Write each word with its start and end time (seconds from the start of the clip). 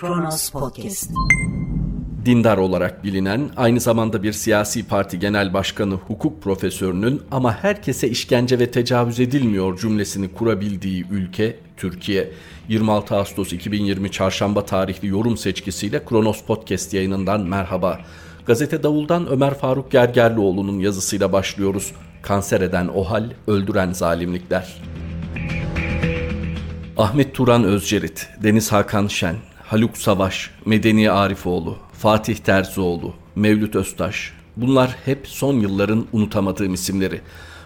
Kronos 0.00 0.50
Podcast. 0.50 1.10
Dindar 2.24 2.58
olarak 2.58 3.04
bilinen, 3.04 3.50
aynı 3.56 3.80
zamanda 3.80 4.22
bir 4.22 4.32
siyasi 4.32 4.88
parti 4.88 5.18
genel 5.18 5.54
başkanı 5.54 5.94
hukuk 5.94 6.42
profesörünün 6.42 7.22
ama 7.30 7.62
herkese 7.62 8.08
işkence 8.08 8.58
ve 8.58 8.70
tecavüz 8.70 9.20
edilmiyor 9.20 9.78
cümlesini 9.78 10.32
kurabildiği 10.32 11.06
ülke 11.10 11.56
Türkiye. 11.76 12.32
26 12.68 13.16
Ağustos 13.16 13.52
2020 13.52 14.10
Çarşamba 14.10 14.64
tarihli 14.64 15.08
yorum 15.08 15.36
seçkisiyle 15.36 16.04
Kronos 16.04 16.42
Podcast 16.42 16.94
yayınından 16.94 17.40
merhaba. 17.40 18.00
Gazete 18.46 18.82
Davul'dan 18.82 19.26
Ömer 19.26 19.54
Faruk 19.54 19.90
Gergerlioğlu'nun 19.90 20.78
yazısıyla 20.78 21.32
başlıyoruz. 21.32 21.92
Kanser 22.22 22.60
eden 22.60 22.88
o 22.88 23.04
hal, 23.04 23.24
öldüren 23.46 23.92
zalimlikler. 23.92 24.82
Ahmet 26.96 27.34
Turan 27.34 27.64
Özcerit, 27.64 28.28
Deniz 28.42 28.72
Hakan 28.72 29.06
Şen, 29.06 29.36
Haluk 29.68 29.98
Savaş, 29.98 30.50
Medeni 30.66 31.10
Arifoğlu, 31.10 31.76
Fatih 31.92 32.36
Terzioğlu, 32.36 33.14
Mevlüt 33.36 33.74
Öztaş. 33.76 34.32
Bunlar 34.56 34.96
hep 35.04 35.28
son 35.28 35.54
yılların 35.54 36.06
unutamadığım 36.12 36.74
isimleri. 36.74 37.20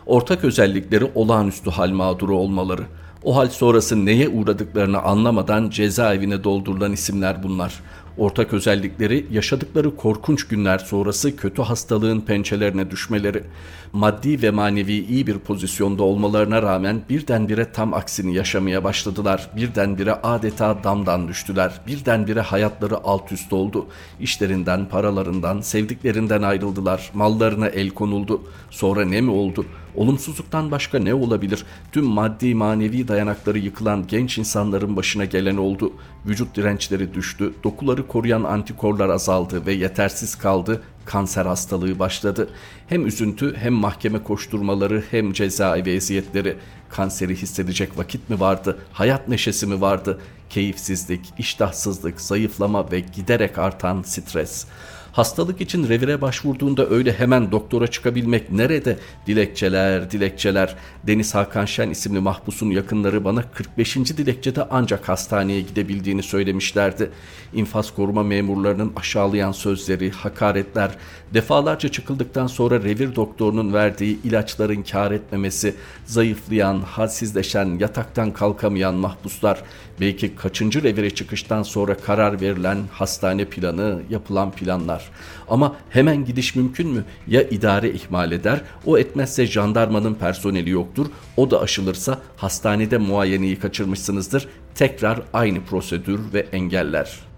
Ortak 0.07 0.45
özellikleri 0.45 1.11
olağanüstü 1.15 1.71
hal 1.71 1.91
mağduru 1.91 2.37
olmaları. 2.37 2.83
O 3.23 3.37
hal 3.37 3.49
sonrası 3.49 4.07
neye 4.07 4.29
uğradıklarını 4.29 5.03
anlamadan 5.03 5.71
cezaevine 5.71 6.45
doldurulan 6.45 6.93
isimler 6.93 7.43
bunlar. 7.43 7.81
Ortak 8.19 8.53
özellikleri 8.53 9.27
yaşadıkları 9.31 9.97
korkunç 9.97 10.49
günler 10.49 10.79
sonrası 10.79 11.37
kötü 11.37 11.63
hastalığın 11.63 12.21
pençelerine 12.21 12.91
düşmeleri. 12.91 13.45
Maddi 13.93 14.43
ve 14.43 14.51
manevi 14.51 14.93
iyi 14.93 15.27
bir 15.27 15.39
pozisyonda 15.39 16.03
olmalarına 16.03 16.63
rağmen 16.63 17.03
birdenbire 17.11 17.73
tam 17.73 17.95
aksini 17.95 18.35
yaşamaya 18.35 18.85
başladılar. 18.85 19.51
Birdenbire 19.57 20.13
adeta 20.13 20.85
damdan 20.85 21.29
düştüler. 21.29 21.81
Birdenbire 21.87 22.41
hayatları 22.41 22.97
alt 23.05 23.33
üst 23.33 23.53
oldu. 23.53 23.87
İşlerinden, 24.21 24.89
paralarından, 24.89 25.61
sevdiklerinden 25.61 26.43
ayrıldılar. 26.43 27.11
Mallarına 27.15 27.69
el 27.69 27.91
konuldu. 27.91 28.43
Sonra 28.71 29.05
ne 29.05 29.21
mi 29.21 29.31
oldu? 29.31 29.67
Olumsuzluktan 29.97 30.71
başka 30.71 30.99
ne 30.99 31.15
olabilir? 31.15 31.65
Tüm 31.93 32.05
maddi 32.05 32.55
manevi 32.55 33.09
dayanakları 33.09 33.59
yıkılan 33.59 34.07
genç 34.07 34.39
insanların 34.39 34.97
başına 34.97 35.25
gelen 35.25 35.57
oldu. 35.57 35.93
Vücut 36.27 36.57
dirençleri 36.57 37.15
düştü, 37.15 37.53
dokuları 37.65 38.07
koruyan 38.07 38.45
antikorlar 38.45 39.09
azaldı 39.09 39.67
ve 39.67 39.73
yetersiz 39.73 40.35
kaldı. 40.35 40.83
Kanser 41.05 41.47
hastalığı 41.47 41.99
başladı. 41.99 42.51
Hem 42.87 43.07
üzüntü 43.07 43.57
hem 43.57 43.73
mahkeme 43.73 44.23
koşturmaları 44.23 45.05
hem 45.11 45.33
cezaevi 45.33 45.91
eziyetleri. 45.91 46.57
Kanseri 46.89 47.37
hissedecek 47.37 47.99
vakit 47.99 48.31
mi 48.31 48.41
vardı? 48.41 48.79
Hayat 48.93 49.29
neşesi 49.29 49.67
mi 49.67 49.81
vardı? 49.81 50.21
Keyifsizlik, 50.51 51.21
iştahsızlık, 51.39 52.21
zayıflama 52.21 52.91
ve 52.91 53.01
giderek 53.01 53.59
artan 53.59 54.03
stres. 54.03 54.67
Hastalık 55.13 55.61
için 55.61 55.89
revire 55.89 56.21
başvurduğunda 56.21 56.89
öyle 56.89 57.13
hemen 57.13 57.53
doktora 57.53 57.87
çıkabilmek 57.87 58.53
nerede? 58.53 58.99
Dilekçeler, 59.27 60.11
dilekçeler. 60.11 60.75
Deniz 61.07 61.35
Hakan 61.35 61.65
Şen 61.65 61.91
isimli 61.91 62.21
mahpusun 62.21 62.71
yakınları 62.71 63.25
bana 63.25 63.43
45. 63.43 63.97
dilekçede 63.97 64.67
ancak 64.71 65.09
hastaneye 65.09 65.61
gidebildiğini 65.61 66.23
söylemişlerdi. 66.23 67.11
İnfaz 67.55 67.95
koruma 67.95 68.23
memurlarının 68.23 68.93
aşağılayan 68.97 69.53
sözleri, 69.53 70.11
hakaretler, 70.11 70.91
defalarca 71.35 71.89
çıkıldıktan 71.89 72.47
sonra 72.47 72.83
revir 72.83 73.15
doktorunun 73.15 73.73
verdiği 73.73 74.23
ilaçların 74.23 74.83
kar 74.83 75.11
etmemesi, 75.11 75.75
zayıflayan, 76.05 76.81
halsizleşen, 76.81 77.79
yataktan 77.79 78.33
kalkamayan 78.33 78.95
mahpuslar, 78.95 79.63
belki 80.03 80.37
kaçıncı 80.37 80.83
revire 80.83 81.11
çıkıştan 81.11 81.63
sonra 81.63 81.97
karar 81.97 82.41
verilen 82.41 82.79
hastane 82.93 83.45
planı, 83.45 84.03
yapılan 84.11 84.51
planlar. 84.51 85.11
Ama 85.49 85.77
hemen 85.91 86.25
gidiş 86.25 86.57
mümkün 86.57 86.89
mü? 86.89 87.05
Ya 87.29 87.43
idare 87.43 87.91
ihmal 87.91 88.33
eder, 88.33 88.61
o 88.87 88.99
etmezse 88.99 89.47
jandarmanın 89.47 90.15
personeli 90.15 90.71
yoktur, 90.71 91.07
o 91.37 91.51
da 91.51 91.61
aşılırsa 91.61 92.19
hastanede 92.37 92.99
muayeneyi 92.99 93.59
kaçırmışsınızdır, 93.59 94.49
tekrar 94.75 95.23
aynı 95.33 95.65
prosedür 95.65 96.21
ve 96.35 96.47
engeller. 96.53 97.32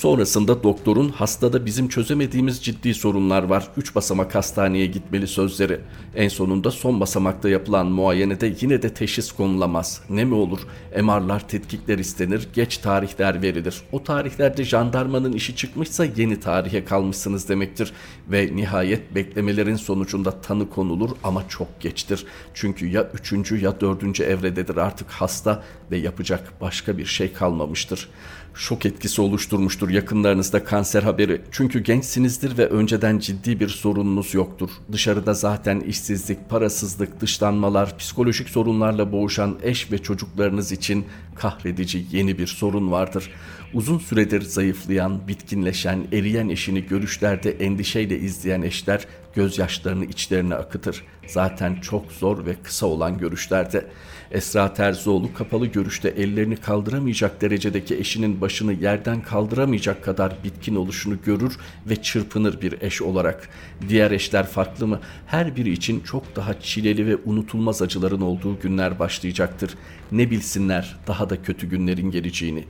Sonrasında 0.00 0.62
doktorun 0.62 1.08
hastada 1.08 1.66
bizim 1.66 1.88
çözemediğimiz 1.88 2.62
ciddi 2.62 2.94
sorunlar 2.94 3.42
var. 3.42 3.68
Üç 3.76 3.94
basamak 3.94 4.34
hastaneye 4.34 4.86
gitmeli 4.86 5.26
sözleri. 5.26 5.80
En 6.14 6.28
sonunda 6.28 6.70
son 6.70 7.00
basamakta 7.00 7.48
yapılan 7.48 7.86
muayenede 7.86 8.54
yine 8.60 8.82
de 8.82 8.94
teşhis 8.94 9.32
konulamaz. 9.32 10.02
Ne 10.10 10.24
mi 10.24 10.34
olur? 10.34 10.60
MR'lar 11.02 11.48
tetkikler 11.48 11.98
istenir, 11.98 12.48
geç 12.54 12.78
tarihler 12.78 13.42
verilir. 13.42 13.82
O 13.92 14.02
tarihlerde 14.02 14.64
jandarmanın 14.64 15.32
işi 15.32 15.56
çıkmışsa 15.56 16.04
yeni 16.04 16.40
tarihe 16.40 16.84
kalmışsınız 16.84 17.48
demektir. 17.48 17.92
Ve 18.28 18.56
nihayet 18.56 19.14
beklemelerin 19.14 19.76
sonucunda 19.76 20.40
tanı 20.40 20.70
konulur 20.70 21.10
ama 21.24 21.48
çok 21.48 21.80
geçtir. 21.80 22.26
Çünkü 22.54 22.86
ya 22.86 23.10
üçüncü 23.14 23.60
ya 23.60 23.80
dördüncü 23.80 24.22
evrededir 24.22 24.76
artık 24.76 25.10
hasta 25.10 25.62
ve 25.90 25.98
yapacak 25.98 26.52
başka 26.60 26.98
bir 26.98 27.06
şey 27.06 27.32
kalmamıştır 27.32 28.08
şok 28.54 28.86
etkisi 28.86 29.22
oluşturmuştur 29.22 29.90
yakınlarınızda 29.90 30.64
kanser 30.64 31.02
haberi. 31.02 31.40
Çünkü 31.50 31.80
gençsinizdir 31.80 32.58
ve 32.58 32.66
önceden 32.66 33.18
ciddi 33.18 33.60
bir 33.60 33.68
sorununuz 33.68 34.34
yoktur. 34.34 34.70
Dışarıda 34.92 35.34
zaten 35.34 35.80
işsizlik, 35.80 36.50
parasızlık, 36.50 37.20
dışlanmalar, 37.20 37.98
psikolojik 37.98 38.48
sorunlarla 38.48 39.12
boğuşan 39.12 39.58
eş 39.62 39.92
ve 39.92 39.98
çocuklarınız 39.98 40.72
için 40.72 41.04
kahredici 41.34 42.06
yeni 42.12 42.38
bir 42.38 42.46
sorun 42.46 42.90
vardır. 42.90 43.30
Uzun 43.74 43.98
süredir 43.98 44.42
zayıflayan, 44.42 45.28
bitkinleşen, 45.28 46.06
eriyen 46.12 46.48
eşini 46.48 46.86
görüşlerde 46.86 47.50
endişeyle 47.50 48.18
izleyen 48.18 48.62
eşler 48.62 49.06
gözyaşlarını 49.34 50.04
içlerine 50.04 50.54
akıtır. 50.54 51.04
Zaten 51.26 51.74
çok 51.74 52.12
zor 52.12 52.46
ve 52.46 52.54
kısa 52.62 52.86
olan 52.86 53.18
görüşlerde. 53.18 53.86
Esra 54.30 54.74
Terzioğlu 54.74 55.34
kapalı 55.34 55.66
görüşte 55.66 56.08
ellerini 56.08 56.56
kaldıramayacak 56.56 57.40
derecedeki 57.40 57.96
eşinin 57.96 58.40
başını 58.40 58.72
yerden 58.72 59.22
kaldıramayacak 59.22 60.04
kadar 60.04 60.34
bitkin 60.44 60.74
oluşunu 60.74 61.22
görür 61.24 61.58
ve 61.86 61.96
çırpınır 61.96 62.60
bir 62.60 62.82
eş 62.82 63.02
olarak. 63.02 63.48
Diğer 63.88 64.10
eşler 64.10 64.46
farklı 64.46 64.86
mı? 64.86 65.00
Her 65.26 65.56
biri 65.56 65.72
için 65.72 66.00
çok 66.00 66.36
daha 66.36 66.60
çileli 66.60 67.06
ve 67.06 67.16
unutulmaz 67.24 67.82
acıların 67.82 68.20
olduğu 68.20 68.60
günler 68.60 68.98
başlayacaktır. 68.98 69.74
Ne 70.12 70.30
bilsinler 70.30 70.96
daha 71.06 71.30
da 71.30 71.42
kötü 71.42 71.68
günlerin 71.68 72.10
geleceğini. 72.10 72.64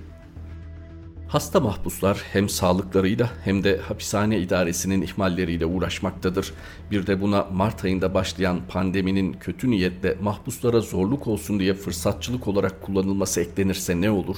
Hasta 1.30 1.60
mahpuslar 1.60 2.22
hem 2.32 2.48
sağlıklarıyla 2.48 3.30
hem 3.44 3.64
de 3.64 3.78
hapishane 3.78 4.38
idaresinin 4.38 5.02
ihmalleriyle 5.02 5.66
uğraşmaktadır. 5.66 6.52
Bir 6.90 7.06
de 7.06 7.20
buna 7.20 7.46
Mart 7.52 7.84
ayında 7.84 8.14
başlayan 8.14 8.60
pandeminin 8.68 9.32
kötü 9.32 9.70
niyetle 9.70 10.16
mahpuslara 10.22 10.80
zorluk 10.80 11.26
olsun 11.26 11.60
diye 11.60 11.74
fırsatçılık 11.74 12.48
olarak 12.48 12.82
kullanılması 12.82 13.40
eklenirse 13.40 14.00
ne 14.00 14.10
olur? 14.10 14.36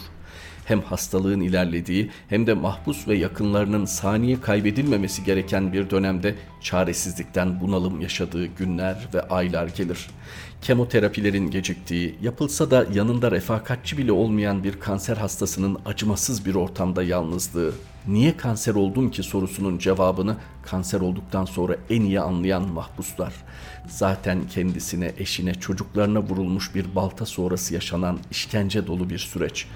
hem 0.65 0.81
hastalığın 0.81 1.41
ilerlediği 1.41 2.11
hem 2.29 2.47
de 2.47 2.55
mahpus 2.55 3.09
ve 3.09 3.17
yakınlarının 3.17 3.85
saniye 3.85 4.41
kaybedilmemesi 4.41 5.25
gereken 5.25 5.73
bir 5.73 5.91
dönemde 5.91 6.35
çaresizlikten 6.61 7.61
bunalım 7.61 8.01
yaşadığı 8.01 8.47
günler 8.47 9.09
ve 9.15 9.21
aylar 9.21 9.67
gelir. 9.67 10.11
Kemoterapilerin 10.63 11.51
geciktiği, 11.51 12.19
yapılsa 12.23 12.71
da 12.71 12.87
yanında 12.95 13.31
refakatçi 13.31 13.99
bile 13.99 14.13
olmayan 14.13 14.65
bir 14.65 14.81
kanser 14.81 15.17
hastasının 15.17 15.79
acımasız 15.87 16.47
bir 16.47 16.55
ortamda 16.55 17.03
yalnızlığı, 17.03 17.73
niye 18.07 18.37
kanser 18.37 18.75
oldum 18.75 19.11
ki 19.11 19.23
sorusunun 19.23 19.79
cevabını 19.79 20.37
kanser 20.63 21.01
olduktan 21.01 21.45
sonra 21.45 21.77
en 21.91 22.03
iyi 22.03 22.21
anlayan 22.21 22.69
mahpuslar. 22.69 23.35
Zaten 23.89 24.39
kendisine, 24.49 25.13
eşine, 25.19 25.55
çocuklarına 25.55 26.21
vurulmuş 26.21 26.75
bir 26.75 26.95
balta 26.95 27.27
sonrası 27.27 27.75
yaşanan 27.75 28.19
işkence 28.31 28.87
dolu 28.87 29.11
bir 29.11 29.19
süreç. 29.19 29.67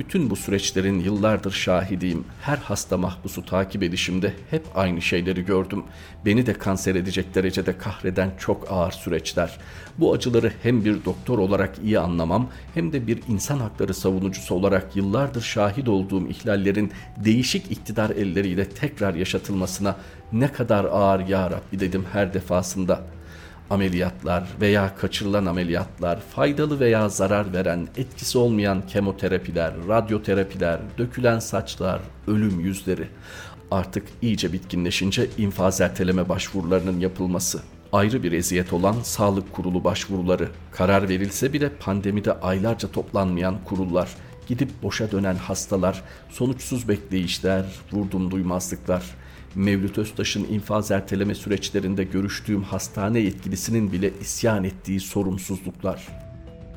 Bütün 0.00 0.30
bu 0.30 0.36
süreçlerin 0.36 1.00
yıllardır 1.00 1.50
şahidiyim. 1.50 2.24
Her 2.42 2.56
hasta 2.56 2.96
mahpusu 2.96 3.46
takip 3.46 3.82
edişimde 3.82 4.34
hep 4.50 4.66
aynı 4.74 5.02
şeyleri 5.02 5.44
gördüm. 5.44 5.84
Beni 6.24 6.46
de 6.46 6.52
kanser 6.52 6.94
edecek 6.94 7.34
derecede 7.34 7.78
kahreden 7.78 8.30
çok 8.38 8.72
ağır 8.72 8.92
süreçler. 8.92 9.58
Bu 9.98 10.12
acıları 10.12 10.52
hem 10.62 10.84
bir 10.84 11.04
doktor 11.04 11.38
olarak 11.38 11.78
iyi 11.84 11.98
anlamam 11.98 12.48
hem 12.74 12.92
de 12.92 13.06
bir 13.06 13.20
insan 13.28 13.58
hakları 13.58 13.94
savunucusu 13.94 14.54
olarak 14.54 14.96
yıllardır 14.96 15.42
şahit 15.42 15.88
olduğum 15.88 16.28
ihlallerin 16.28 16.92
değişik 17.16 17.70
iktidar 17.70 18.10
elleriyle 18.10 18.68
tekrar 18.68 19.14
yaşatılmasına 19.14 19.96
ne 20.32 20.52
kadar 20.52 20.84
ağır 20.84 21.20
ya 21.28 21.50
Rabbi 21.50 21.80
dedim 21.80 22.04
her 22.12 22.34
defasında.'' 22.34 23.19
Ameliyatlar 23.70 24.44
veya 24.60 24.96
kaçırılan 24.96 25.46
ameliyatlar, 25.46 26.20
faydalı 26.20 26.80
veya 26.80 27.08
zarar 27.08 27.52
veren, 27.52 27.88
etkisi 27.96 28.38
olmayan 28.38 28.86
kemoterapiler, 28.86 29.72
radyoterapiler, 29.88 30.80
dökülen 30.98 31.38
saçlar, 31.38 32.00
ölüm 32.26 32.60
yüzleri. 32.60 33.08
Artık 33.70 34.06
iyice 34.22 34.52
bitkinleşince 34.52 35.26
infaz 35.38 35.80
erteleme 35.80 36.28
başvurularının 36.28 37.00
yapılması. 37.00 37.60
Ayrı 37.92 38.22
bir 38.22 38.32
eziyet 38.32 38.72
olan 38.72 38.96
sağlık 39.02 39.52
kurulu 39.52 39.84
başvuruları. 39.84 40.48
Karar 40.72 41.08
verilse 41.08 41.52
bile 41.52 41.68
pandemide 41.68 42.40
aylarca 42.40 42.88
toplanmayan 42.88 43.64
kurullar 43.64 44.08
gidip 44.50 44.82
boşa 44.82 45.12
dönen 45.12 45.34
hastalar, 45.34 46.02
sonuçsuz 46.30 46.88
bekleyişler, 46.88 47.64
vurdum 47.92 48.30
duymazlıklar. 48.30 49.02
Mevlüt 49.54 49.98
Öztaş'ın 49.98 50.44
infaz 50.44 50.90
erteleme 50.90 51.34
süreçlerinde 51.34 52.04
görüştüğüm 52.04 52.62
hastane 52.62 53.18
yetkilisinin 53.18 53.92
bile 53.92 54.12
isyan 54.20 54.64
ettiği 54.64 55.00
sorumsuzluklar.'' 55.00 56.30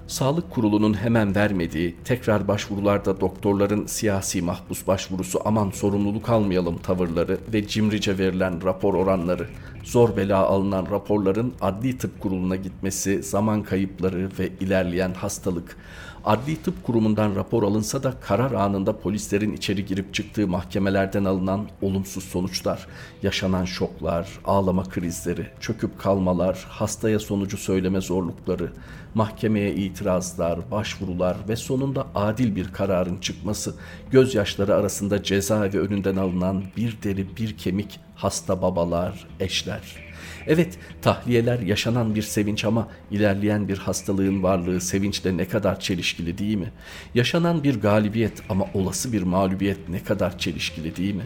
Sağlık 0.07 0.51
Kurulu'nun 0.51 0.93
hemen 0.93 1.35
vermediği, 1.35 1.95
tekrar 2.05 2.47
başvurularda 2.47 3.21
doktorların 3.21 3.85
siyasi 3.85 4.41
mahpus 4.41 4.87
başvurusu 4.87 5.39
aman 5.45 5.69
sorumluluk 5.69 6.29
almayalım 6.29 6.77
tavırları 6.77 7.37
ve 7.53 7.67
cimrice 7.67 8.17
verilen 8.17 8.63
rapor 8.63 8.93
oranları, 8.93 9.47
zor 9.83 10.17
bela 10.17 10.37
alınan 10.37 10.87
raporların 10.91 11.53
adli 11.61 11.97
tıp 11.97 12.21
kuruluna 12.21 12.55
gitmesi, 12.55 13.23
zaman 13.23 13.63
kayıpları 13.63 14.29
ve 14.39 14.49
ilerleyen 14.59 15.13
hastalık, 15.13 15.77
Adli 16.25 16.55
Tıp 16.63 16.83
Kurumu'ndan 16.83 17.35
rapor 17.35 17.63
alınsa 17.63 18.03
da 18.03 18.13
karar 18.21 18.51
anında 18.51 18.99
polislerin 18.99 19.53
içeri 19.53 19.85
girip 19.85 20.13
çıktığı 20.13 20.47
mahkemelerden 20.47 21.25
alınan 21.25 21.67
olumsuz 21.81 22.23
sonuçlar, 22.23 22.87
yaşanan 23.23 23.65
şoklar, 23.65 24.29
ağlama 24.45 24.83
krizleri, 24.83 25.47
çöküp 25.59 25.99
kalmalar, 25.99 26.65
hastaya 26.69 27.19
sonucu 27.19 27.57
söyleme 27.57 28.01
zorlukları, 28.01 28.71
mahkemeye 29.13 29.75
itirazlar, 29.75 30.71
başvurular 30.71 31.37
ve 31.49 31.55
sonunda 31.55 32.07
adil 32.15 32.55
bir 32.55 32.73
kararın 32.73 33.17
çıkması, 33.17 33.75
gözyaşları 34.11 34.75
arasında 34.75 35.23
cezaevi 35.23 35.79
önünden 35.79 36.15
alınan 36.15 36.63
bir 36.77 36.97
deri 37.03 37.37
bir 37.37 37.57
kemik 37.57 37.99
hasta 38.15 38.61
babalar, 38.61 39.27
eşler.'' 39.39 40.12
Evet, 40.47 40.77
tahliyeler 41.01 41.59
yaşanan 41.59 42.15
bir 42.15 42.21
sevinç 42.21 42.65
ama 42.65 42.87
ilerleyen 43.11 43.67
bir 43.67 43.77
hastalığın 43.77 44.43
varlığı 44.43 44.81
sevinçle 44.81 45.37
ne 45.37 45.47
kadar 45.47 45.79
çelişkili 45.79 46.37
değil 46.37 46.57
mi? 46.57 46.71
Yaşanan 47.15 47.63
bir 47.63 47.81
galibiyet 47.81 48.41
ama 48.49 48.65
olası 48.73 49.13
bir 49.13 49.23
mağlubiyet 49.23 49.89
ne 49.89 50.03
kadar 50.03 50.37
çelişkili 50.37 50.95
değil 50.95 51.15
mi? 51.15 51.25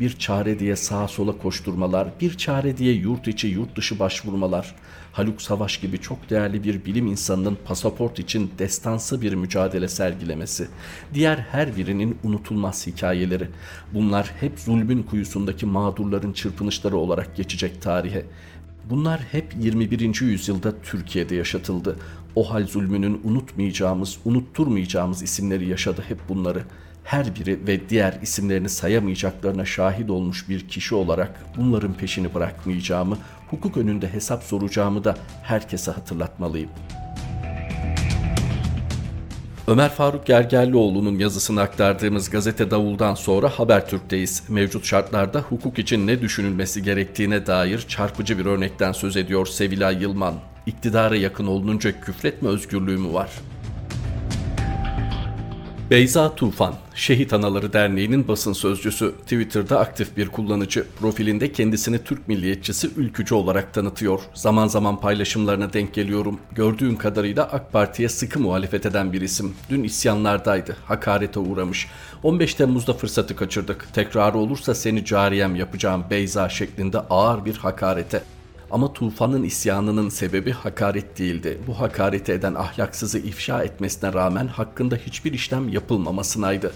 Bir 0.00 0.18
çare 0.18 0.58
diye 0.58 0.76
sağa 0.76 1.08
sola 1.08 1.38
koşturmalar, 1.38 2.08
bir 2.20 2.36
çare 2.36 2.76
diye 2.76 2.92
yurt 2.92 3.28
içi 3.28 3.46
yurt 3.46 3.76
dışı 3.76 3.98
başvurmalar, 3.98 4.74
Haluk 5.12 5.42
Savaş 5.42 5.80
gibi 5.80 5.98
çok 5.98 6.30
değerli 6.30 6.64
bir 6.64 6.84
bilim 6.84 7.06
insanının 7.06 7.58
pasaport 7.64 8.18
için 8.18 8.50
destansı 8.58 9.22
bir 9.22 9.34
mücadele 9.34 9.88
sergilemesi, 9.88 10.68
diğer 11.14 11.36
her 11.38 11.76
birinin 11.76 12.18
unutulmaz 12.24 12.86
hikayeleri. 12.86 13.48
Bunlar 13.94 14.32
hep 14.40 14.60
zulmün 14.60 15.02
kuyusundaki 15.02 15.66
mağdurların 15.66 16.32
çırpınışları 16.32 16.96
olarak 16.96 17.36
geçecek 17.36 17.82
tarihe. 17.82 18.24
Bunlar 18.90 19.20
hep 19.20 19.54
21. 19.60 20.20
yüzyılda 20.20 20.82
Türkiye'de 20.82 21.34
yaşatıldı. 21.34 21.96
O 22.36 22.52
hal 22.52 22.66
zulmünün 22.66 23.20
unutmayacağımız, 23.24 24.18
unutturmayacağımız 24.24 25.22
isimleri 25.22 25.68
yaşadı 25.68 26.04
hep 26.08 26.18
bunları. 26.28 26.64
Her 27.04 27.34
biri 27.34 27.66
ve 27.66 27.88
diğer 27.88 28.18
isimlerini 28.22 28.68
sayamayacaklarına 28.68 29.64
şahit 29.64 30.10
olmuş 30.10 30.48
bir 30.48 30.68
kişi 30.68 30.94
olarak 30.94 31.44
bunların 31.56 31.94
peşini 31.94 32.34
bırakmayacağımı, 32.34 33.18
hukuk 33.50 33.76
önünde 33.76 34.12
hesap 34.12 34.42
soracağımı 34.42 35.04
da 35.04 35.16
herkese 35.42 35.90
hatırlatmalıyım.'' 35.90 37.02
Ömer 39.68 39.90
Faruk 39.90 40.26
Gergerlioğlu'nun 40.26 41.18
yazısını 41.18 41.60
aktardığımız 41.60 42.30
gazete 42.30 42.70
Davul'dan 42.70 43.14
sonra 43.14 43.48
Habertürk'teyiz. 43.48 44.42
Mevcut 44.48 44.84
şartlarda 44.84 45.40
hukuk 45.40 45.78
için 45.78 46.06
ne 46.06 46.20
düşünülmesi 46.20 46.82
gerektiğine 46.82 47.46
dair 47.46 47.78
çarpıcı 47.88 48.38
bir 48.38 48.46
örnekten 48.46 48.92
söz 48.92 49.16
ediyor 49.16 49.46
Sevilay 49.46 50.02
Yılman. 50.02 50.34
İktidara 50.66 51.16
yakın 51.16 51.46
olununca 51.46 52.00
küfretme 52.00 52.48
özgürlüğü 52.48 52.98
mü 52.98 53.12
var? 53.12 53.30
Beyza 55.92 56.34
Tufan, 56.34 56.74
Şehit 56.94 57.32
Anaları 57.32 57.72
Derneği'nin 57.72 58.28
basın 58.28 58.52
sözcüsü, 58.52 59.12
Twitter'da 59.22 59.80
aktif 59.80 60.16
bir 60.16 60.28
kullanıcı, 60.28 60.86
profilinde 61.00 61.52
kendisini 61.52 62.04
Türk 62.04 62.28
milliyetçisi 62.28 62.90
ülkücü 62.96 63.34
olarak 63.34 63.74
tanıtıyor. 63.74 64.20
Zaman 64.34 64.66
zaman 64.66 65.00
paylaşımlarına 65.00 65.72
denk 65.72 65.94
geliyorum. 65.94 66.40
Gördüğüm 66.52 66.96
kadarıyla 66.96 67.44
AK 67.44 67.72
Parti'ye 67.72 68.08
sıkı 68.08 68.40
muhalefet 68.40 68.86
eden 68.86 69.12
bir 69.12 69.20
isim. 69.20 69.54
Dün 69.70 69.84
isyanlardaydı, 69.84 70.76
hakarete 70.84 71.40
uğramış. 71.40 71.88
15 72.22 72.54
Temmuz'da 72.54 72.92
fırsatı 72.92 73.36
kaçırdık. 73.36 73.94
Tekrarı 73.94 74.38
olursa 74.38 74.74
seni 74.74 75.04
cariyem 75.04 75.56
yapacağım 75.56 76.04
Beyza 76.10 76.48
şeklinde 76.48 76.98
ağır 76.98 77.44
bir 77.44 77.56
hakarete. 77.56 78.22
Ama 78.72 78.92
tufanın 78.92 79.42
isyanının 79.42 80.08
sebebi 80.08 80.52
hakaret 80.52 81.18
değildi. 81.18 81.58
Bu 81.66 81.80
hakareti 81.80 82.32
eden 82.32 82.54
ahlaksızı 82.54 83.18
ifşa 83.18 83.62
etmesine 83.62 84.12
rağmen 84.12 84.46
hakkında 84.46 84.96
hiçbir 84.96 85.32
işlem 85.32 85.68
yapılmamasınaydı. 85.68 86.72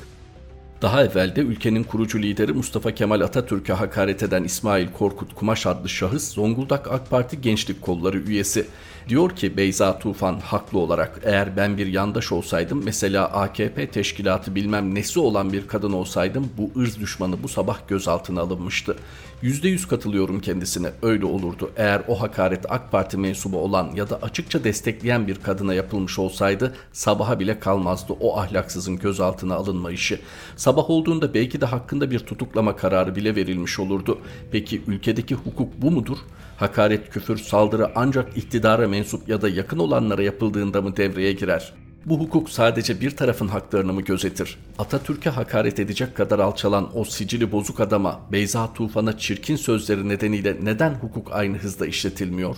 Daha 0.82 1.04
evvel 1.04 1.36
de 1.36 1.40
ülkenin 1.40 1.84
kurucu 1.84 2.22
lideri 2.22 2.52
Mustafa 2.52 2.94
Kemal 2.94 3.20
Atatürk'e 3.20 3.72
hakaret 3.72 4.22
eden 4.22 4.44
İsmail 4.44 4.88
Korkut 4.92 5.34
Kumaş 5.34 5.66
adlı 5.66 5.88
şahıs 5.88 6.32
Zonguldak 6.32 6.92
AK 6.92 7.10
Parti 7.10 7.40
Gençlik 7.40 7.82
Kolları 7.82 8.18
üyesi. 8.18 8.66
Diyor 9.08 9.30
ki 9.30 9.56
Beyza 9.56 9.98
Tufan 9.98 10.40
haklı 10.40 10.78
olarak 10.78 11.20
eğer 11.24 11.56
ben 11.56 11.78
bir 11.78 11.86
yandaş 11.86 12.32
olsaydım 12.32 12.82
mesela 12.84 13.26
AKP 13.26 13.90
teşkilatı 13.90 14.54
bilmem 14.54 14.94
nesi 14.94 15.20
olan 15.20 15.52
bir 15.52 15.66
kadın 15.66 15.92
olsaydım 15.92 16.50
bu 16.58 16.80
ırz 16.80 17.00
düşmanı 17.00 17.42
bu 17.42 17.48
sabah 17.48 17.88
gözaltına 17.88 18.40
alınmıştı. 18.40 18.96
%100 19.42 19.88
katılıyorum 19.88 20.40
kendisine 20.40 20.90
öyle 21.02 21.24
olurdu. 21.24 21.70
Eğer 21.76 22.02
o 22.08 22.20
hakaret 22.20 22.64
AK 22.68 22.92
Parti 22.92 23.16
mensubu 23.16 23.58
olan 23.58 23.90
ya 23.94 24.10
da 24.10 24.18
açıkça 24.22 24.64
destekleyen 24.64 25.26
bir 25.26 25.34
kadına 25.34 25.74
yapılmış 25.74 26.18
olsaydı 26.18 26.74
sabaha 26.92 27.40
bile 27.40 27.60
kalmazdı 27.60 28.12
o 28.20 28.38
ahlaksızın 28.38 28.98
gözaltına 28.98 29.54
alınma 29.54 29.92
işi. 29.92 30.20
Sabah 30.56 30.90
olduğunda 30.90 31.34
belki 31.34 31.60
de 31.60 31.66
hakkında 31.66 32.10
bir 32.10 32.18
tutuklama 32.18 32.76
kararı 32.76 33.16
bile 33.16 33.36
verilmiş 33.36 33.78
olurdu. 33.78 34.18
Peki 34.52 34.82
ülkedeki 34.86 35.34
hukuk 35.34 35.82
bu 35.82 35.90
mudur? 35.90 36.18
Hakaret, 36.56 37.10
küfür, 37.10 37.36
saldırı 37.36 37.92
ancak 37.94 38.36
iktidara 38.36 38.88
mensup 38.88 39.28
ya 39.28 39.42
da 39.42 39.48
yakın 39.48 39.78
olanlara 39.78 40.22
yapıldığında 40.22 40.82
mı 40.82 40.96
devreye 40.96 41.32
girer? 41.32 41.85
Bu 42.06 42.20
hukuk 42.20 42.50
sadece 42.50 43.00
bir 43.00 43.10
tarafın 43.10 43.48
haklarını 43.48 43.92
mı 43.92 44.02
gözetir? 44.02 44.58
Atatürk'e 44.78 45.30
hakaret 45.30 45.80
edecek 45.80 46.16
kadar 46.16 46.38
alçalan 46.38 46.98
o 46.98 47.04
sicili 47.04 47.52
bozuk 47.52 47.80
adama 47.80 48.20
Beyza 48.32 48.72
Tufan'a 48.72 49.18
çirkin 49.18 49.56
sözleri 49.56 50.08
nedeniyle 50.08 50.56
neden 50.62 50.94
hukuk 50.94 51.32
aynı 51.32 51.56
hızda 51.56 51.86
işletilmiyor? 51.86 52.56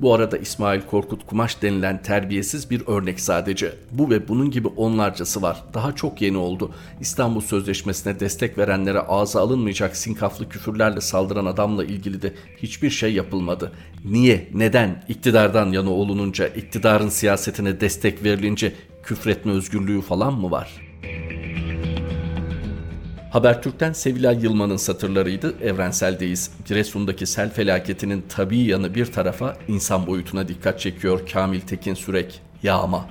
Bu 0.00 0.14
arada 0.14 0.38
İsmail 0.38 0.80
Korkut 0.80 1.26
Kumaş 1.26 1.62
denilen 1.62 2.02
terbiyesiz 2.02 2.70
bir 2.70 2.82
örnek 2.86 3.20
sadece. 3.20 3.74
Bu 3.92 4.10
ve 4.10 4.28
bunun 4.28 4.50
gibi 4.50 4.68
onlarcası 4.68 5.42
var. 5.42 5.64
Daha 5.74 5.94
çok 5.94 6.22
yeni 6.22 6.36
oldu. 6.36 6.70
İstanbul 7.00 7.40
Sözleşmesi'ne 7.40 8.20
destek 8.20 8.58
verenlere 8.58 9.00
ağza 9.00 9.40
alınmayacak 9.40 9.96
sinkaflı 9.96 10.48
küfürlerle 10.48 11.00
saldıran 11.00 11.46
adamla 11.46 11.84
ilgili 11.84 12.22
de 12.22 12.34
hiçbir 12.56 12.90
şey 12.90 13.14
yapılmadı. 13.14 13.72
Niye, 14.04 14.48
neden 14.54 15.04
iktidardan 15.08 15.72
yana 15.72 15.90
olununca, 15.90 16.46
iktidarın 16.46 17.08
siyasetine 17.08 17.80
destek 17.80 18.24
verilince 18.24 18.72
küfretme 19.10 19.52
özgürlüğü 19.52 20.00
falan 20.00 20.34
mı 20.34 20.50
var? 20.50 20.80
Habertürk'ten 23.30 23.92
Sevilay 23.92 24.38
Yılman'ın 24.42 24.76
satırlarıydı. 24.76 25.54
Evrenseldeyiz. 25.62 26.50
Giresun'daki 26.66 27.26
sel 27.26 27.50
felaketinin 27.50 28.24
tabii 28.28 28.58
yanı 28.58 28.94
bir 28.94 29.06
tarafa 29.06 29.56
insan 29.68 30.06
boyutuna 30.06 30.48
dikkat 30.48 30.80
çekiyor 30.80 31.28
Kamil 31.32 31.60
Tekin 31.60 31.94
Sürek. 31.94 32.40
Yağma. 32.62 33.08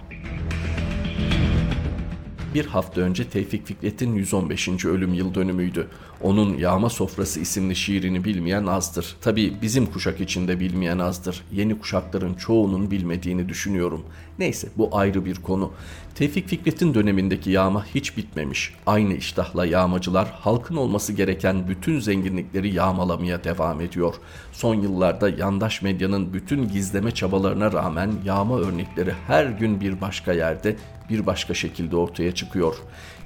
Bir 2.54 2.66
hafta 2.66 3.02
önce 3.02 3.30
Tevfik 3.30 3.68
Fikret'in 3.68 4.16
115. 4.16 4.86
ölüm 4.86 5.14
yıl 5.14 5.36
dönümüydü. 5.36 5.88
Onun 6.22 6.58
Yağma 6.58 6.90
Sofrası 6.90 7.40
isimli 7.40 7.76
şiirini 7.76 8.24
bilmeyen 8.24 8.66
azdır. 8.66 9.16
Tabi 9.22 9.54
bizim 9.62 9.86
kuşak 9.86 10.22
içinde 10.22 10.60
bilmeyen 10.60 11.00
azdır. 11.00 11.42
Yeni 11.52 11.80
kuşakların 11.80 12.34
çoğunun 12.34 12.92
bilmediğini 12.92 13.50
düşünüyorum. 13.50 14.04
Neyse 14.40 14.68
bu 14.78 14.90
ayrı 14.98 15.26
bir 15.26 15.36
konu. 15.36 15.72
Tevfik 16.16 16.48
Fikret'in 16.48 16.94
dönemindeki 16.94 17.52
yağma 17.52 17.86
hiç 17.86 18.18
bitmemiş. 18.18 18.74
Aynı 18.86 19.14
iştahla 19.14 19.66
yağmacılar 19.66 20.28
halkın 20.32 20.76
olması 20.76 21.14
gereken 21.14 21.68
bütün 21.68 22.00
zenginlikleri 22.00 22.74
yağmalamaya 22.76 23.44
devam 23.44 23.82
ediyor. 23.82 24.16
Son 24.52 24.76
yıllarda 24.76 25.30
yandaş 25.30 25.82
medyanın 25.82 26.34
bütün 26.34 26.70
gizleme 26.70 27.12
çabalarına 27.12 27.72
rağmen 27.72 28.12
yağma 28.26 28.60
örnekleri 28.60 29.14
her 29.28 29.46
gün 29.46 29.82
bir 29.82 30.02
başka 30.02 30.34
yerde 30.34 30.76
bir 31.10 31.26
başka 31.26 31.54
şekilde 31.54 31.96
ortaya 31.96 32.36
çıkıyor. 32.36 32.76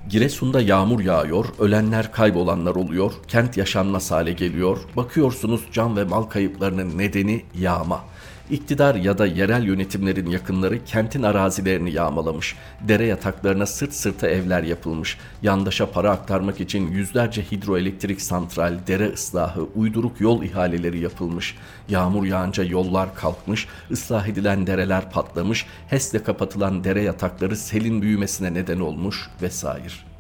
Giresun'da 0.10 0.62
yağmur 0.62 1.00
yağıyor, 1.00 1.46
ölenler 1.60 2.12
kaybolanlar 2.12 2.76
oluyor, 2.76 3.14
kent 3.28 3.58
yaşanmaz 3.58 4.12
hale 4.12 4.34
geliyor. 4.34 4.78
Bakıyorsunuz 4.96 5.62
can 5.72 5.98
ve 5.98 6.04
mal 6.04 6.24
kayıplarının 6.24 6.98
nedeni 6.98 7.44
yağma. 7.56 8.06
İktidar 8.54 8.96
ya 8.96 9.18
da 9.18 9.26
yerel 9.26 9.64
yönetimlerin 9.64 10.30
yakınları 10.30 10.86
kentin 10.86 11.24
arazilerini 11.24 11.92
yağmalamış. 11.92 12.56
Dere 12.82 13.06
yataklarına 13.06 13.66
sırt 13.66 13.94
sırta 13.94 14.28
evler 14.28 14.64
yapılmış. 14.64 15.18
Yandaşa 15.42 15.92
para 15.92 16.12
aktarmak 16.12 16.60
için 16.60 16.88
yüzlerce 16.92 17.44
hidroelektrik 17.52 18.22
santral, 18.22 18.80
dere 18.88 19.14
ıslahı, 19.14 19.64
uyduruk 19.76 20.22
yol 20.22 20.44
ihaleleri 20.44 21.00
yapılmış. 21.00 21.56
Yağmur 21.90 22.26
yağınca 22.26 22.64
yollar 22.64 23.16
kalkmış, 23.16 23.68
ıslah 23.92 24.28
edilen 24.28 24.68
dereler 24.68 25.12
patlamış, 25.12 25.66
HES'le 25.88 26.24
kapatılan 26.26 26.84
dere 26.84 27.02
yatakları 27.02 27.58
selin 27.58 28.02
büyümesine 28.02 28.54
neden 28.54 28.80
olmuş 28.80 29.30
vesaire 29.42 30.13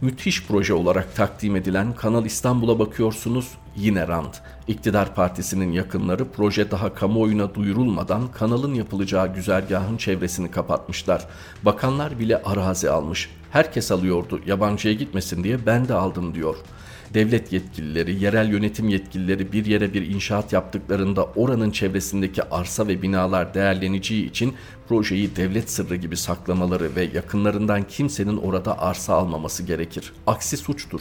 müthiş 0.00 0.46
proje 0.46 0.74
olarak 0.74 1.16
takdim 1.16 1.56
edilen 1.56 1.92
Kanal 1.92 2.24
İstanbul'a 2.24 2.78
bakıyorsunuz 2.78 3.48
yine 3.76 4.08
rant. 4.08 4.40
İktidar 4.68 5.14
partisinin 5.14 5.72
yakınları 5.72 6.28
proje 6.32 6.70
daha 6.70 6.94
kamuoyuna 6.94 7.54
duyurulmadan 7.54 8.28
kanalın 8.32 8.74
yapılacağı 8.74 9.34
güzergahın 9.34 9.96
çevresini 9.96 10.50
kapatmışlar. 10.50 11.26
Bakanlar 11.62 12.18
bile 12.18 12.42
arazi 12.42 12.90
almış. 12.90 13.30
Herkes 13.50 13.92
alıyordu 13.92 14.40
yabancıya 14.46 14.94
gitmesin 14.94 15.44
diye 15.44 15.66
ben 15.66 15.88
de 15.88 15.94
aldım 15.94 16.34
diyor.'' 16.34 16.64
Devlet 17.14 17.52
yetkilileri, 17.52 18.24
yerel 18.24 18.48
yönetim 18.48 18.88
yetkilileri 18.88 19.52
bir 19.52 19.66
yere 19.66 19.94
bir 19.94 20.06
inşaat 20.06 20.52
yaptıklarında 20.52 21.24
oranın 21.24 21.70
çevresindeki 21.70 22.42
arsa 22.42 22.88
ve 22.88 23.02
binalar 23.02 23.54
değerleneceği 23.54 24.30
için 24.30 24.54
projeyi 24.88 25.36
devlet 25.36 25.70
sırrı 25.70 25.96
gibi 25.96 26.16
saklamaları 26.16 26.96
ve 26.96 27.08
yakınlarından 27.14 27.82
kimsenin 27.82 28.36
orada 28.36 28.78
arsa 28.78 29.14
almaması 29.14 29.62
gerekir. 29.62 30.12
Aksi 30.26 30.56
suçtur. 30.56 31.00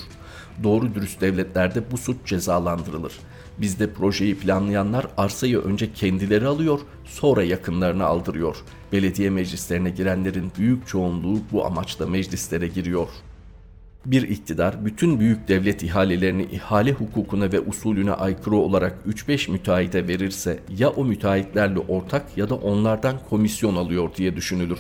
Doğru 0.64 0.96
dürüst 0.96 1.22
devletlerde 1.22 1.92
bu 1.92 1.98
suç 1.98 2.18
cezalandırılır. 2.26 3.14
Bizde 3.58 3.94
projeyi 3.94 4.38
planlayanlar 4.38 5.08
arsayı 5.18 5.60
önce 5.60 5.94
kendileri 5.94 6.48
alıyor, 6.48 6.80
sonra 7.06 7.44
yakınlarına 7.44 8.06
aldırıyor. 8.06 8.56
Belediye 8.92 9.30
meclislerine 9.30 9.90
girenlerin 9.90 10.52
büyük 10.58 10.88
çoğunluğu 10.88 11.40
bu 11.52 11.66
amaçla 11.66 12.08
meclislere 12.08 12.68
giriyor 12.68 13.08
bir 14.06 14.22
iktidar 14.22 14.86
bütün 14.86 15.20
büyük 15.20 15.48
devlet 15.48 15.84
ihalelerini 15.84 16.44
ihale 16.44 16.92
hukukuna 16.92 17.52
ve 17.52 17.60
usulüne 17.60 18.12
aykırı 18.12 18.56
olarak 18.56 18.98
3-5 19.08 19.52
müteahhite 19.52 20.08
verirse 20.08 20.60
ya 20.78 20.90
o 20.90 21.06
müteahhitlerle 21.06 21.80
ortak 21.80 22.38
ya 22.38 22.50
da 22.50 22.56
onlardan 22.56 23.16
komisyon 23.30 23.76
alıyor 23.76 24.10
diye 24.16 24.36
düşünülür. 24.36 24.80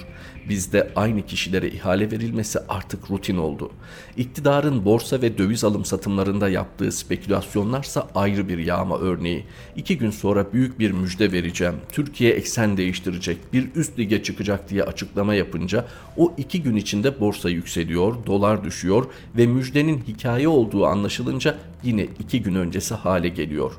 Bizde 0.49 0.91
aynı 0.95 1.25
kişilere 1.25 1.67
ihale 1.67 2.11
verilmesi 2.11 2.59
artık 2.69 3.11
rutin 3.11 3.37
oldu. 3.37 3.71
İktidarın 4.17 4.85
borsa 4.85 5.21
ve 5.21 5.37
döviz 5.37 5.63
alım 5.63 5.85
satımlarında 5.85 6.49
yaptığı 6.49 6.91
spekülasyonlarsa 6.91 8.07
ayrı 8.15 8.49
bir 8.49 8.57
yağma 8.57 8.99
örneği. 8.99 9.45
İki 9.75 9.97
gün 9.97 10.11
sonra 10.11 10.53
büyük 10.53 10.79
bir 10.79 10.91
müjde 10.91 11.31
vereceğim. 11.31 11.75
Türkiye 11.91 12.33
eksen 12.33 12.77
değiştirecek, 12.77 13.37
bir 13.53 13.75
üst 13.75 13.99
lige 13.99 14.23
çıkacak 14.23 14.69
diye 14.69 14.83
açıklama 14.83 15.35
yapınca 15.35 15.85
o 16.17 16.33
iki 16.37 16.63
gün 16.63 16.75
içinde 16.75 17.19
borsa 17.19 17.49
yükseliyor, 17.49 18.25
dolar 18.25 18.63
düşüyor 18.63 19.05
ve 19.37 19.47
müjdenin 19.47 20.03
hikaye 20.07 20.47
olduğu 20.47 20.85
anlaşılınca 20.85 21.57
yine 21.83 22.07
iki 22.19 22.41
gün 22.41 22.55
öncesi 22.55 22.93
hale 22.93 23.29
geliyor. 23.29 23.71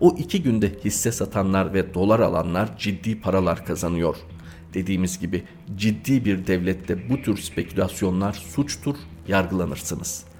O 0.00 0.16
iki 0.18 0.42
günde 0.42 0.72
hisse 0.84 1.12
satanlar 1.12 1.74
ve 1.74 1.94
dolar 1.94 2.20
alanlar 2.20 2.78
ciddi 2.78 3.20
paralar 3.20 3.66
kazanıyor. 3.66 4.16
Dediğimiz 4.74 5.20
gibi 5.20 5.42
ciddi 5.76 6.24
bir 6.24 6.46
devlette 6.46 7.08
bu 7.10 7.22
tür 7.22 7.36
spekülasyonlar 7.36 8.32
suçtur, 8.32 8.96
yargılanırsınız.'' 9.28 10.30